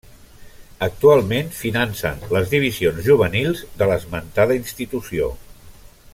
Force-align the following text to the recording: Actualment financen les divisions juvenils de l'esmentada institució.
Actualment 0.85 1.51
financen 1.57 2.25
les 2.37 2.49
divisions 2.55 3.03
juvenils 3.09 3.63
de 3.83 3.89
l'esmentada 3.93 4.59
institució. 4.63 5.31